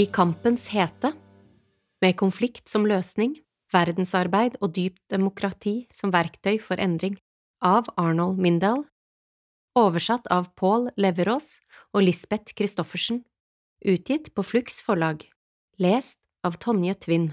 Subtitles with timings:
[0.00, 1.10] I kampens hete,
[2.00, 3.34] med konflikt som løsning,
[3.74, 7.18] verdensarbeid og dypt demokrati som verktøy for endring,
[7.60, 8.86] av Arnold Mindal,
[9.76, 11.58] oversatt av Paul Leverås
[11.92, 13.20] og Lisbeth Christoffersen,
[13.84, 15.26] utgitt på Flux forlag,
[15.76, 16.16] lest
[16.48, 17.28] av Tonje Tvinn.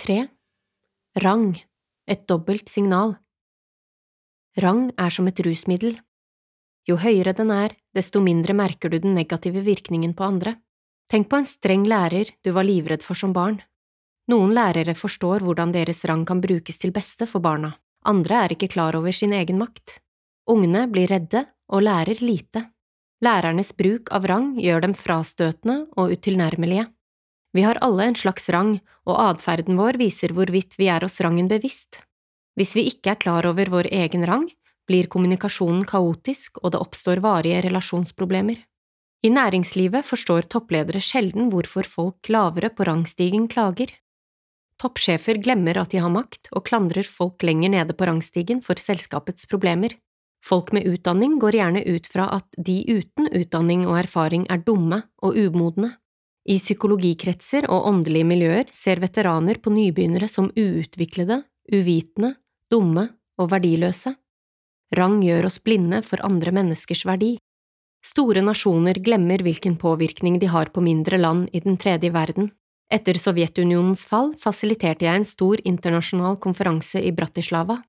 [0.00, 0.20] Tre.
[1.20, 1.50] Rang,
[2.08, 3.18] et dobbelt signal.
[4.56, 5.98] Rang er som et rusmiddel.
[6.88, 10.56] Jo høyere den er, desto mindre merker du den negative virkningen på andre.
[11.12, 13.60] Tenk på en streng lærer du var livredd for som barn.
[14.28, 17.74] Noen lærere forstår hvordan deres rang kan brukes til beste for barna,
[18.04, 19.98] andre er ikke klar over sin egen makt.
[20.48, 22.66] Ungene blir redde og lærer lite.
[23.24, 26.86] Lærernes bruk av rang gjør dem frastøtende og utilnærmelige.
[27.56, 28.76] Vi har alle en slags rang,
[29.08, 31.98] og atferden vår viser hvorvidt vi er oss rangen bevisst.
[32.56, 34.46] Hvis vi ikke er klar over vår egen rang,
[34.88, 38.58] blir kommunikasjonen kaotisk og det oppstår varige relasjonsproblemer.
[39.22, 43.90] I næringslivet forstår toppledere sjelden hvorfor folk lavere på rangstigen klager.
[44.78, 49.48] Toppsjefer glemmer at de har makt og klandrer folk lenger nede på rangstigen for selskapets
[49.50, 49.96] problemer.
[50.46, 55.02] Folk med utdanning går gjerne ut fra at de uten utdanning og erfaring er dumme
[55.18, 55.96] og umodne.
[56.48, 61.42] I psykologikretser og åndelige miljøer ser veteraner på nybegynnere som uutviklede,
[61.74, 62.36] uvitende,
[62.70, 64.14] dumme og verdiløse.
[64.96, 67.36] Rang gjør oss blinde for andre menneskers verdi.
[68.04, 72.52] Store nasjoner glemmer hvilken påvirkning de har på mindre land i den tredje verden.
[72.88, 77.82] Etter Sovjetunionens fall fasiliterte jeg en stor internasjonal konferanse i Bratislava.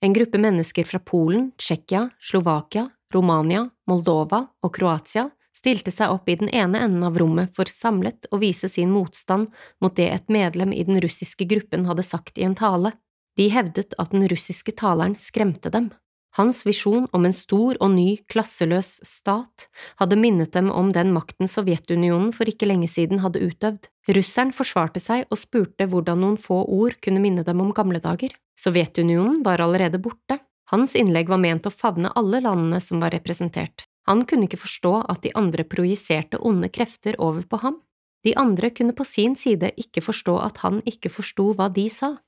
[0.00, 6.36] En gruppe mennesker fra Polen, Tsjekkia, Slovakia, Romania, Moldova og Kroatia stilte seg opp i
[6.40, 9.52] den ene enden av rommet for samlet å vise sin motstand
[9.82, 12.92] mot det et medlem i den russiske gruppen hadde sagt i en tale.
[13.36, 15.90] De hevdet at den russiske taleren skremte dem.
[16.36, 21.48] Hans visjon om en stor og ny, klasseløs stat hadde minnet dem om den makten
[21.48, 23.88] Sovjetunionen for ikke lenge siden hadde utøvd.
[24.12, 28.36] Russeren forsvarte seg og spurte hvordan noen få ord kunne minne dem om gamle dager.
[28.60, 30.42] Sovjetunionen var allerede borte.
[30.68, 33.86] Hans innlegg var ment å favne alle landene som var representert.
[34.04, 37.80] Han kunne ikke forstå at de andre projiserte onde krefter over på ham.
[38.28, 42.18] De andre kunne på sin side ikke forstå at han ikke forsto hva de sa.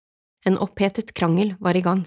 [0.46, 2.06] En opphetet krangel var i gang.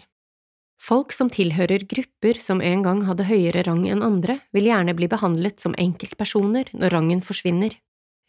[0.81, 5.09] Folk som tilhører grupper som en gang hadde høyere rang enn andre, vil gjerne bli
[5.11, 7.75] behandlet som enkeltpersoner når rangen forsvinner.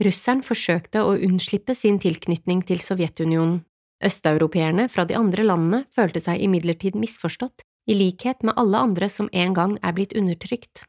[0.05, 3.63] Russeren forsøkte å unnslippe sin tilknytning til Sovjetunionen.
[4.05, 9.31] Østeuropeerne fra de andre landene følte seg imidlertid misforstått, i likhet med alle andre som
[9.33, 10.85] en gang er blitt undertrykt.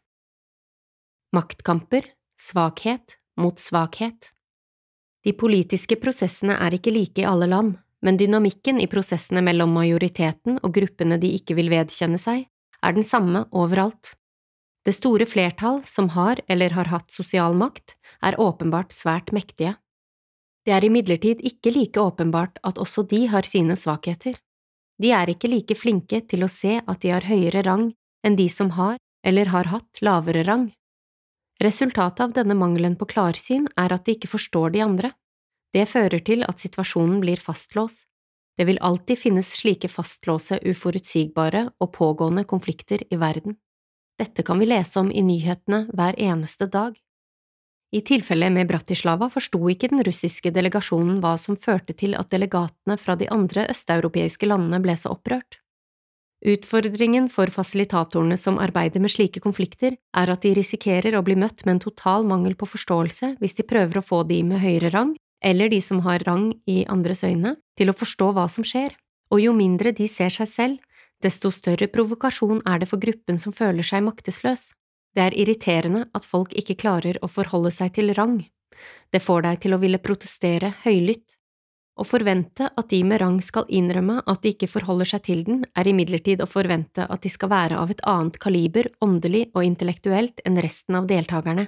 [1.34, 2.06] Maktkamper,
[2.38, 4.34] svakhet mot svakhet
[5.26, 10.60] De politiske prosessene er ikke like i alle land, men dynamikken i prosessene mellom majoriteten
[10.60, 12.46] og gruppene de ikke vil vedkjenne seg,
[12.84, 14.16] er den samme overalt.
[14.84, 19.78] Det store flertall som har eller har hatt sosial makt, er åpenbart svært mektige.
[20.64, 24.36] Det er imidlertid ikke like åpenbart at også de har sine svakheter.
[25.00, 27.90] De er ikke like flinke til å se at de har høyere rang
[28.24, 30.70] enn de som har eller har hatt lavere rang.
[31.64, 35.12] Resultatet av denne mangelen på klarsyn er at de ikke forstår de andre.
[35.74, 38.06] Det fører til at situasjonen blir fastlåst.
[38.58, 43.58] Det vil alltid finnes slike fastlåse, uforutsigbare og pågående konflikter i verden.
[44.22, 46.94] Dette kan vi lese om i nyhetene hver eneste dag.
[47.94, 52.98] I tilfellet med Bratislava forsto ikke den russiske delegasjonen hva som førte til at delegatene
[52.98, 55.60] fra de andre østeuropeiske landene ble så opprørt.
[56.46, 61.64] Utfordringen for fasilitatorene som arbeider med slike konflikter, er at de risikerer å bli møtt
[61.66, 65.14] med en total mangel på forståelse hvis de prøver å få de med høyere rang
[65.44, 68.96] eller de som har rang i andres øyne, til å forstå hva som skjer,
[69.32, 70.80] og jo mindre de ser seg selv,
[71.24, 74.72] desto større provokasjon er det for gruppen som føler seg maktesløs.
[75.14, 78.42] Det er irriterende at folk ikke klarer å forholde seg til rang.
[79.14, 81.38] Det får deg til å ville protestere høylytt.
[81.94, 85.62] Å forvente at de med rang skal innrømme at de ikke forholder seg til den,
[85.78, 90.42] er imidlertid å forvente at de skal være av et annet kaliber åndelig og intellektuelt
[90.48, 91.68] enn resten av deltakerne.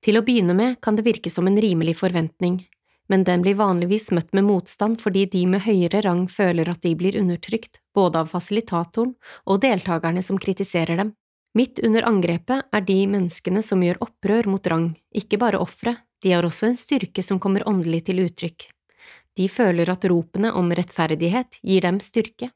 [0.00, 2.62] Til å begynne med kan det virke som en rimelig forventning,
[3.08, 6.94] men den blir vanligvis møtt med motstand fordi de med høyere rang føler at de
[6.98, 9.14] blir undertrykt, både av fasilitatoren
[9.46, 11.12] og deltakerne som kritiserer dem.
[11.56, 16.34] Midt under angrepet er de menneskene som gjør opprør mot rang, ikke bare ofre, de
[16.34, 18.68] har også en styrke som kommer åndelig til uttrykk.
[19.36, 22.50] De føler at ropene om rettferdighet gir dem styrke.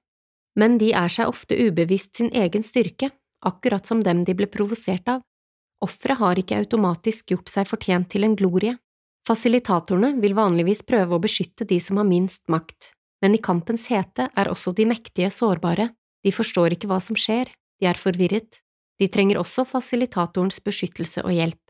[0.59, 3.11] Men de er seg ofte ubevisst sin egen styrke,
[3.47, 5.23] akkurat som dem de ble provosert av.
[5.85, 8.77] Offeret har ikke automatisk gjort seg fortjent til en glorie,
[9.31, 12.89] Fasilitatorene vil vanligvis prøve å beskytte de som har minst makt,
[13.23, 15.93] men i kampens hete er også de mektige sårbare,
[16.27, 18.59] de forstår ikke hva som skjer, de er forvirret,
[19.01, 21.61] De trenger også fasilitatorens beskyttelse og hjelp.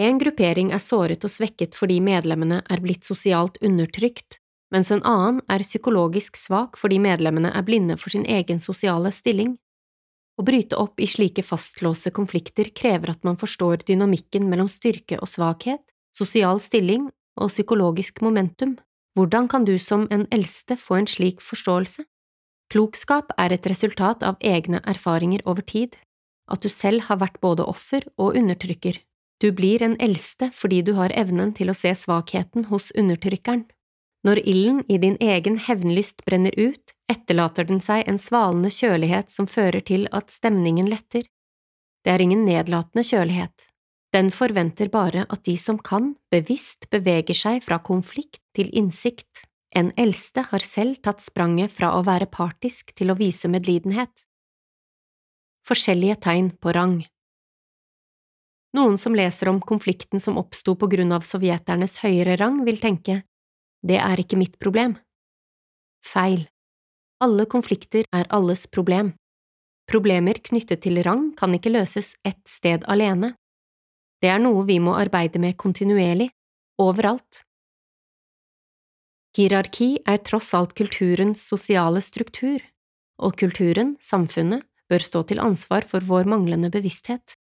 [0.00, 4.38] En gruppering er såret og svekket fordi medlemmene er blitt sosialt undertrykt,
[4.72, 9.58] mens en annen er psykologisk svak fordi medlemmene er blinde for sin egen sosiale stilling.
[10.40, 15.28] Å bryte opp i slike fastlåste konflikter krever at man forstår dynamikken mellom styrke og
[15.28, 15.84] svakhet,
[16.16, 17.08] sosial stilling
[17.40, 18.78] og psykologisk momentum.
[19.14, 22.04] Hvordan kan du som en eldste få en slik forståelse?
[22.70, 25.96] Klokskap er et resultat av egne erfaringer over tid,
[26.50, 29.00] at du selv har vært både offer og undertrykker.
[29.42, 33.64] Du blir en eldste fordi du har evnen til å se svakheten hos undertrykkeren.
[34.26, 39.48] Når ilden i din egen hevnlyst brenner ut, etterlater den seg en svalende kjølighet som
[39.48, 41.24] fører til at stemningen letter.
[42.04, 43.69] Det er ingen nedlatende kjølighet.
[44.10, 49.44] Den forventer bare at de som kan, bevisst beveger seg fra konflikt til innsikt.
[49.70, 54.26] En eldste har selv tatt spranget fra å være partisk til å vise medlidenhet.
[55.68, 56.98] Forskjellige tegn på rang
[58.74, 63.22] Noen som leser om konflikten som oppsto på grunn av sovjeternes høyere rang, vil tenke
[63.82, 64.94] det er ikke mitt problem.
[66.04, 66.44] Feil.
[67.24, 69.14] Alle konflikter er alles problem.
[69.90, 73.34] Problemer knyttet til rang kan ikke løses ett sted alene.
[74.20, 76.28] Det er noe vi må arbeide med kontinuerlig,
[76.80, 77.44] overalt.
[79.36, 82.60] Hierarki er tross alt kulturens sosiale struktur,
[83.20, 87.36] og kulturen, samfunnet, bør stå til ansvar for vår manglende bevissthet.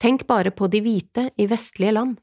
[0.00, 2.18] Tenk bare på de hvite i vestlige land.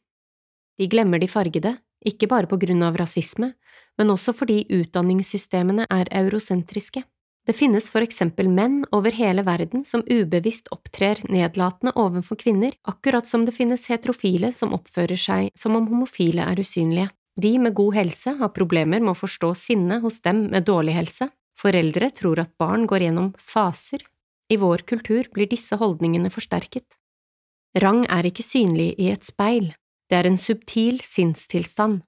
[0.79, 1.75] De glemmer de fargede,
[2.07, 3.51] ikke bare på grunn av rasisme,
[3.99, 7.03] men også fordi utdanningssystemene er eurosentriske.
[7.47, 13.27] Det finnes for eksempel menn over hele verden som ubevisst opptrer nedlatende overfor kvinner, akkurat
[13.27, 17.09] som det finnes heterofile som oppfører seg som om homofile er usynlige.
[17.41, 21.31] De med god helse har problemer med å forstå sinne hos dem med dårlig helse.
[21.57, 24.03] Foreldre tror at barn går gjennom faser.
[24.51, 26.85] I vår kultur blir disse holdningene forsterket.
[27.81, 29.71] Rang er ikke synlig i et speil,
[30.11, 32.01] det er en subtil sinnstilstand.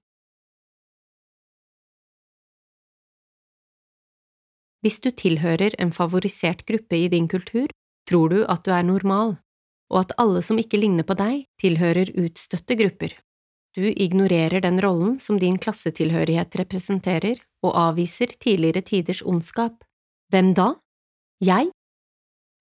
[4.84, 7.70] Hvis du tilhører en favorisert gruppe i din kultur,
[8.04, 9.38] tror du at du er normal,
[9.88, 13.14] og at alle som ikke ligner på deg, tilhører utstøtte grupper.
[13.74, 19.80] Du ignorerer den rollen som din klassetilhørighet representerer, og avviser tidligere tiders ondskap.
[20.28, 20.74] Hvem da?
[21.40, 21.72] Jeg?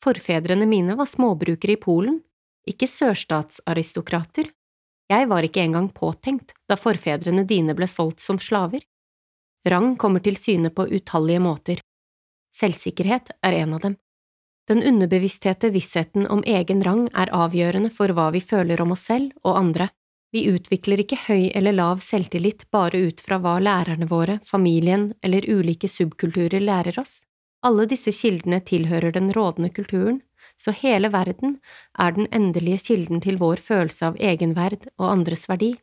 [0.04, 2.22] Forfedrene mine var småbrukere i Polen,
[2.64, 4.48] ikke sørstatsaristokrater.
[5.12, 8.80] Jeg var ikke engang påtenkt da forfedrene dine ble solgt som slaver.
[9.68, 11.84] Rang kommer til syne på utallige måter.
[12.54, 13.98] Selvsikkerhet er en av dem.
[14.70, 19.34] Den underbevissthete vissheten om egen rang er avgjørende for hva vi føler om oss selv
[19.44, 19.90] og andre.
[20.34, 25.46] Vi utvikler ikke høy eller lav selvtillit bare ut fra hva lærerne våre, familien eller
[25.50, 27.22] ulike subkulturer lærer oss.
[27.64, 30.22] Alle disse kildene tilhører den rådende kulturen,
[30.58, 31.60] så hele verden
[32.00, 35.74] er den endelige kilden til vår følelse av egenverd og andres verdi.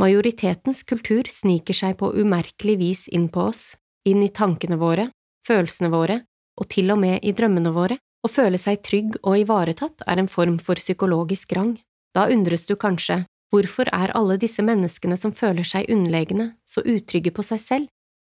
[0.00, 3.74] Majoritetens kultur sniker seg på umerkelig vis inn på oss,
[4.08, 5.10] inn i tankene våre,
[5.46, 6.20] følelsene våre
[6.60, 7.98] og til og med i drømmene våre.
[8.20, 11.78] Å føle seg trygg og ivaretatt er en form for psykologisk rang.
[12.12, 17.32] Da undres du kanskje Hvorfor er alle disse menneskene som føler seg underlegne, så utrygge
[17.34, 17.88] på seg selv?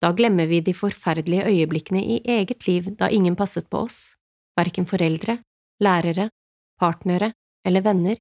[0.05, 4.13] Da glemmer vi de forferdelige øyeblikkene i eget liv da ingen passet på oss,
[4.59, 5.39] verken foreldre,
[5.81, 6.29] lærere,
[6.77, 7.31] partnere
[7.65, 8.21] eller venner,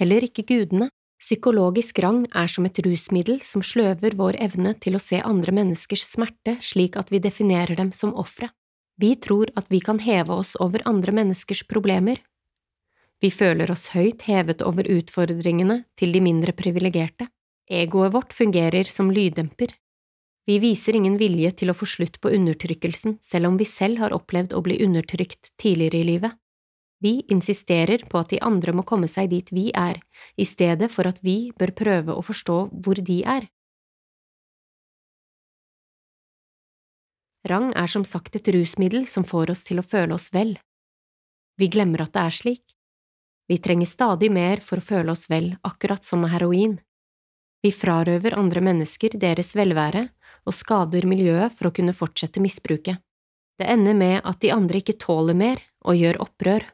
[0.00, 0.90] heller ikke gudene.
[1.24, 6.04] Psykologisk rang er som et rusmiddel som sløver vår evne til å se andre menneskers
[6.04, 8.50] smerte slik at vi definerer dem som ofre.
[9.00, 12.20] Vi tror at vi kan heve oss over andre menneskers problemer
[13.24, 17.30] vi føler oss høyt hevet over utfordringene til de mindre privilegerte.
[17.64, 19.70] Egoet vårt fungerer som lyddemper.
[20.44, 24.12] Vi viser ingen vilje til å få slutt på undertrykkelsen selv om vi selv har
[24.12, 26.36] opplevd å bli undertrykt tidligere i livet.
[27.04, 29.98] Vi insisterer på at de andre må komme seg dit vi er,
[30.40, 33.44] i stedet for at vi bør prøve å forstå hvor de er.
[37.44, 40.54] Rang er som sagt et rusmiddel som får oss til å føle oss vel.
[41.60, 42.64] Vi glemmer at det er slik.
[43.52, 46.78] Vi trenger stadig mer for å føle oss vel, akkurat som med heroin.
[47.60, 50.06] Vi frarøver andre mennesker deres velvære
[50.48, 52.96] og skader miljøet for å kunne fortsette misbruket.
[53.60, 56.64] Det ender med at de andre ikke tåler mer og gjør opprør.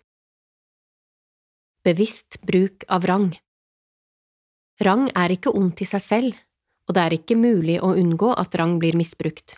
[1.80, 3.30] Bevisst bruk av rang
[4.84, 6.34] Rang er ikke ondt i seg selv,
[6.84, 9.54] og det er ikke mulig å unngå at rang blir misbrukt.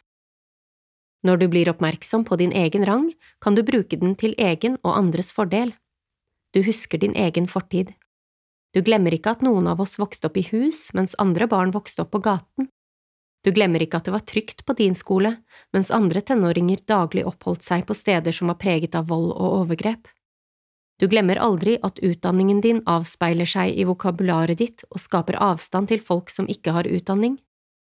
[1.26, 3.08] Når du blir oppmerksom på din egen rang,
[3.42, 5.74] kan du bruke den til egen og andres fordel.
[6.54, 7.90] Du husker din egen fortid.
[8.70, 12.06] Du glemmer ikke at noen av oss vokste opp i hus mens andre barn vokste
[12.06, 12.70] opp på gaten.
[13.42, 15.40] Du glemmer ikke at det var trygt på din skole,
[15.74, 20.06] mens andre tenåringer daglig oppholdt seg på steder som var preget av vold og overgrep.
[21.02, 25.98] Du glemmer aldri at utdanningen din avspeiler seg i vokabularet ditt og skaper avstand til
[25.98, 27.40] folk som ikke har utdanning.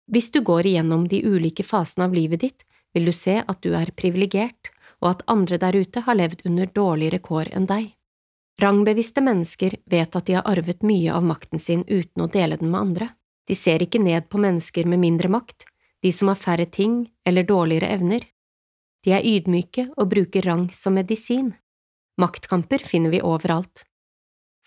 [0.10, 3.76] Hvis du går igjennom de ulike fasene av livet ditt, vil du se at du
[3.78, 7.94] er privilegert, og at andre der ute har levd under dårligere kår enn deg.
[8.62, 12.74] Rangbevisste mennesker vet at de har arvet mye av makten sin uten å dele den
[12.74, 13.14] med andre.
[13.46, 15.68] De ser ikke ned på mennesker med mindre makt,
[16.02, 18.26] de som har færre ting eller dårligere evner.
[19.06, 21.54] De er ydmyke og bruker rang som medisin.
[22.22, 23.86] Maktkamper finner vi overalt.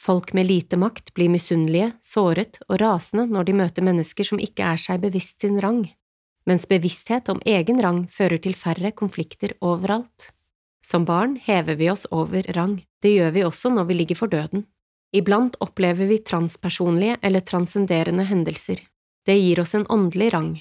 [0.00, 4.66] Folk med lite makt blir misunnelige, såret og rasende når de møter mennesker som ikke
[4.66, 5.84] er seg bevisst sin rang,
[6.46, 10.32] mens bevissthet om egen rang fører til færre konflikter overalt.
[10.84, 14.30] Som barn hever vi oss over rang, det gjør vi også når vi ligger for
[14.30, 14.66] døden.
[15.16, 18.82] Iblant opplever vi transpersonlige eller transcenderende hendelser.
[19.26, 20.52] Det gir oss en åndelig rang,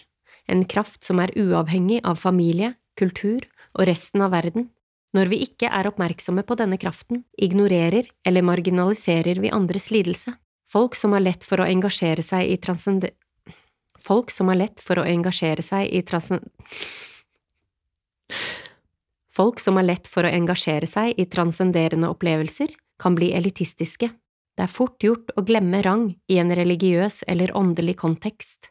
[0.47, 3.43] en kraft som er uavhengig av familie, kultur
[3.75, 4.69] og resten av verden.
[5.15, 10.33] Når vi ikke er oppmerksomme på denne kraften, ignorerer eller marginaliserer vi andres lidelse.
[10.67, 13.13] Folk som har lett for å engasjere seg i transcende...
[14.05, 16.49] Folk som har lett for å engasjere seg i transcend...
[19.35, 22.69] Folk som har lett for å engasjere seg i transcenderende opplevelser,
[22.99, 24.07] kan bli elitistiske.
[24.55, 28.69] Det er fort gjort å glemme rang i en religiøs eller åndelig kontekst.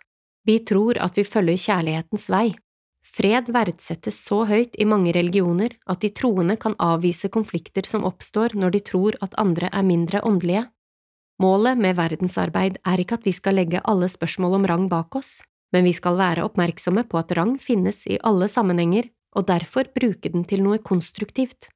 [0.49, 2.55] Vi tror at vi følger kjærlighetens vei,
[3.14, 8.56] Fred verdsettes så høyt i mange religioner at de troende kan avvise konflikter som oppstår
[8.59, 10.64] når de tror at andre er mindre åndelige.
[11.42, 15.38] Målet med verdensarbeid er ikke at vi skal legge alle spørsmål om rang bak oss,
[15.75, 20.30] men vi skal være oppmerksomme på at rang finnes i alle sammenhenger, og derfor bruke
[20.30, 21.71] den til noe konstruktivt.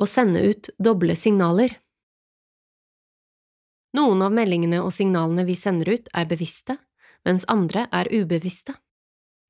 [0.00, 1.76] Å sende ut doble signaler
[3.96, 6.76] Noen av meldingene og signalene vi sender ut, er bevisste,
[7.26, 8.76] mens andre er ubevisste.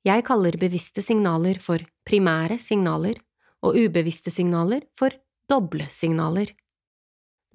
[0.06, 3.18] Jeg kaller bevisste signaler for primære signaler
[3.60, 5.12] og ubevisste signaler for
[5.50, 6.54] doble signaler.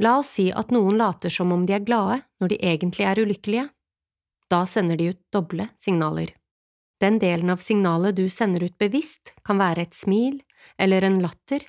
[0.04, 3.22] La oss si at noen later som om de er glade når de egentlig er
[3.24, 3.70] ulykkelige.
[4.52, 6.36] Da sender de ut doble signaler.
[7.02, 10.38] Den delen av signalet du sender ut bevisst, kan være et smil
[10.80, 11.66] eller en latter,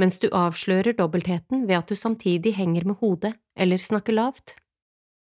[0.00, 4.54] mens du avslører dobbeltheten ved at du samtidig henger med hodet eller snakker lavt.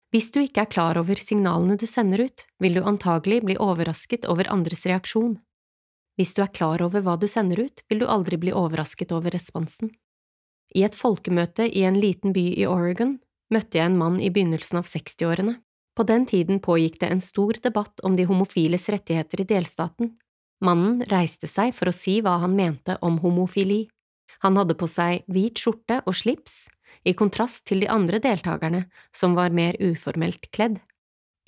[0.10, 4.25] Hvis du ikke er klar over signalene du sender ut, vil du antagelig bli overrasket
[4.25, 5.38] over andres reaksjon.
[6.18, 9.32] Hvis du er klar over hva du sender ut, vil du aldri bli overrasket over
[9.32, 9.94] responsen.
[10.74, 13.20] I et folkemøte i en liten by i Oregon
[13.54, 15.60] møtte jeg en mann i begynnelsen av 60-årene.
[15.98, 20.13] På den tiden pågikk det en stor debatt om de homofiles rettigheter i delstaten.
[20.66, 23.86] Mannen reiste seg for å si hva han mente om homofili.
[24.44, 26.66] Han hadde på seg hvit skjorte og slips,
[27.08, 30.79] i kontrast til de andre deltakerne, som var mer uformelt kledd.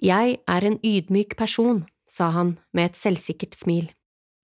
[0.01, 3.89] Jeg er en ydmyk person, sa han med et selvsikkert smil.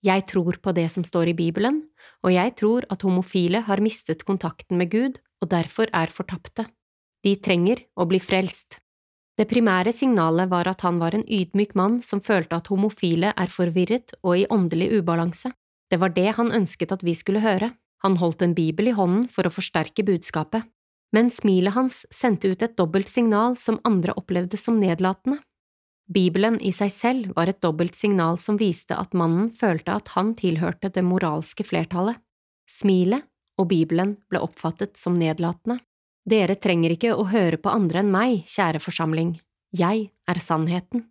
[0.06, 1.82] Jeg tror på det som står i Bibelen,
[2.24, 6.68] og jeg tror at homofile har mistet kontakten med Gud og derfor er fortapte.
[7.26, 8.80] De trenger å bli frelst.
[9.38, 13.52] Det primære signalet var at han var en ydmyk mann som følte at homofile er
[13.54, 15.52] forvirret og i åndelig ubalanse.
[15.90, 17.72] Det var det han ønsket at vi skulle høre.
[18.06, 20.66] Han holdt en bibel i hånden for å forsterke budskapet
[21.16, 25.40] men smilet hans sendte ut et dobbelt signal som andre opplevde som nedlatende.
[26.08, 30.34] Bibelen i seg selv var et dobbelt signal som viste at mannen følte at han
[30.40, 32.16] tilhørte det moralske flertallet.
[32.68, 33.28] Smilet
[33.60, 35.82] og Bibelen ble oppfattet som nedlatende.
[36.28, 39.38] Dere trenger ikke å høre på andre enn meg, kjære forsamling,
[39.76, 41.06] jeg er sannheten.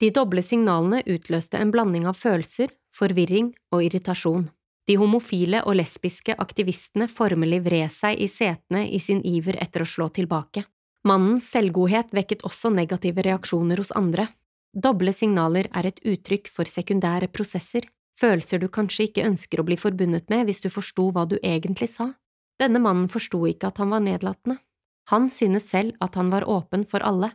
[0.00, 4.48] De doble signalene utløste en blanding av følelser, forvirring og irritasjon.
[4.84, 9.88] De homofile og lesbiske aktivistene formelig vred seg i setene i sin iver etter å
[9.88, 10.66] slå tilbake.
[11.08, 14.28] Mannens selvgodhet vekket også negative reaksjoner hos andre.
[14.74, 17.86] Doble signaler er et uttrykk for sekundære prosesser,
[18.20, 21.88] følelser du kanskje ikke ønsker å bli forbundet med hvis du forsto hva du egentlig
[21.94, 22.12] sa.
[22.60, 24.58] Denne mannen forsto ikke at han var nedlatende.
[25.12, 27.34] Han synes selv at han var åpen for alle.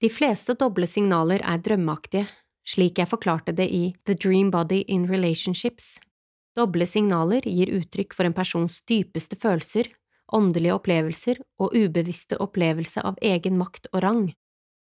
[0.00, 2.26] De fleste doble signaler er drømmeaktige,
[2.68, 5.94] slik jeg forklarte det i The Dream Body in Relationships,
[6.54, 9.88] Doble signaler gir uttrykk for en persons dypeste følelser,
[10.34, 14.24] åndelige opplevelser og ubevisste opplevelse av egen makt og rang.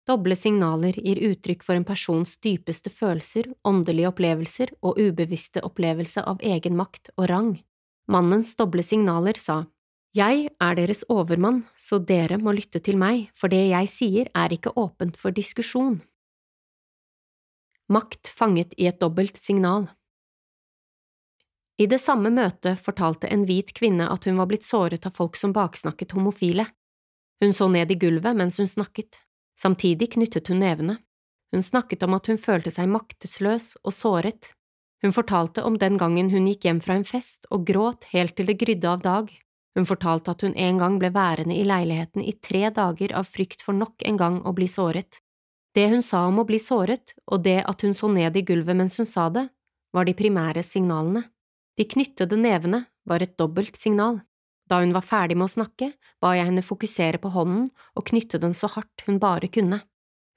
[0.08, 6.40] Doble signaler gir uttrykk for en persons dypeste følelser, åndelige opplevelser og ubevisste opplevelse av
[6.40, 7.50] egen makt og rang.
[8.08, 9.66] Mannens doble signaler sa,
[10.16, 14.48] Jeg er deres overmann, så dere må lytte til meg, for det jeg sier er
[14.48, 16.00] ikke åpent for diskusjon.
[17.92, 19.90] Makt fanget i et dobbelt signal.
[21.78, 25.38] I det samme møtet fortalte en hvit kvinne at hun var blitt såret av folk
[25.38, 26.66] som baksnakket homofile.
[27.38, 29.20] Hun så ned i gulvet mens hun snakket.
[29.58, 30.98] Samtidig knyttet hun nevene.
[31.54, 34.50] Hun snakket om at hun følte seg maktesløs og såret.
[35.02, 38.50] Hun fortalte om den gangen hun gikk hjem fra en fest og gråt helt til
[38.50, 39.30] det grydde av dag.
[39.78, 43.62] Hun fortalte at hun en gang ble værende i leiligheten i tre dager av frykt
[43.62, 45.22] for nok en gang å bli såret.
[45.78, 48.74] Det hun sa om å bli såret, og det at hun så ned i gulvet
[48.74, 49.46] mens hun sa det,
[49.94, 51.28] var de primære signalene.
[51.78, 54.18] De knyttede nevene var et dobbelt signal.
[54.68, 58.40] Da hun var ferdig med å snakke, ba jeg henne fokusere på hånden og knytte
[58.42, 59.84] den så hardt hun bare kunne.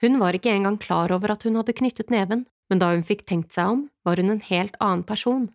[0.01, 3.25] Hun var ikke engang klar over at hun hadde knyttet neven, men da hun fikk
[3.25, 5.49] tenkt seg om, var hun en helt annen person.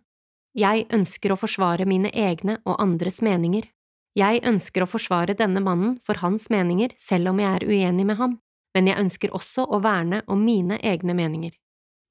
[0.57, 3.65] Jeg ønsker å forsvare mine egne og andres meninger.
[4.17, 8.19] Jeg ønsker å forsvare denne mannen for hans meninger selv om jeg er uenig med
[8.19, 8.37] ham,
[8.75, 11.53] men jeg ønsker også å verne om mine egne meninger.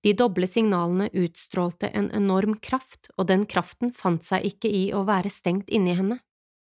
[0.06, 5.00] De doble signalene utstrålte en enorm kraft, og den kraften fant seg ikke i å
[5.02, 6.20] være stengt inni henne.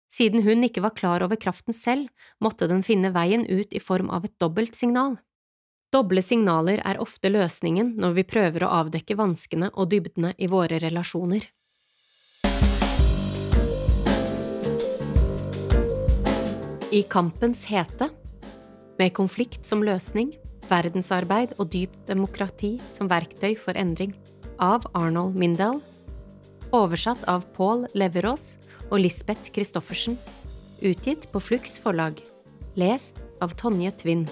[0.10, 2.08] Siden hun ikke var klar over kraften selv,
[2.41, 5.20] måtte den finne veien ut i form av et dobbelt signal.
[5.94, 10.82] Doble signaler er ofte løsningen når vi prøver å avdekke vanskene og dybdene i våre
[10.82, 11.46] relasjoner.
[16.89, 18.10] I kampens hete,
[18.98, 20.34] med konflikt som løsning,
[20.69, 24.15] verdensarbeid og dypt demokrati som verktøy for endring,
[24.57, 25.81] av Arnold Mindal,
[26.74, 28.55] oversatt av Paul Leverås
[28.89, 30.17] og Lisbeth Christoffersen,
[30.81, 32.19] utgitt på Flux forlag,
[32.77, 34.25] lest av Tonje Tvinn.